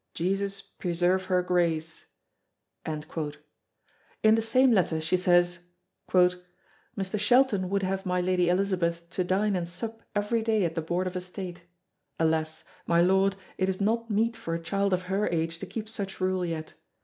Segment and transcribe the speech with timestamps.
[0.15, 2.07] Jesus preserve her Grace!"
[2.87, 3.05] In
[4.33, 5.59] the same letter she says
[6.11, 7.19] "Mr.
[7.19, 11.05] Shelton would have my Lady Elizabeth to dine and sup every day at the board
[11.05, 11.61] of estate.
[12.19, 12.63] Alas!
[12.87, 16.19] my Lord it is not meet for a child of her age to keep such
[16.19, 16.73] rule yet.